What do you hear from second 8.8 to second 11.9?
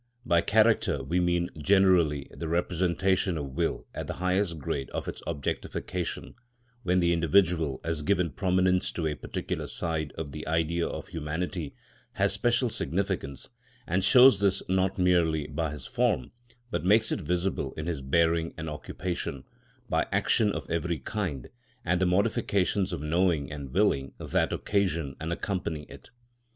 to a particular side of the Idea of humanity,